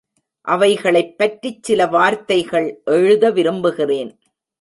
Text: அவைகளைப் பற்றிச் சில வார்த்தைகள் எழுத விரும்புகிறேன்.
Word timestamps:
அவைகளைப் 0.41 1.17
பற்றிச் 1.17 1.63
சில 1.63 1.87
வார்த்தைகள் 1.87 2.81
எழுத 2.85 3.29
விரும்புகிறேன். 3.29 4.19